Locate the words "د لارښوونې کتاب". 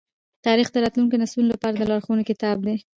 1.75-2.57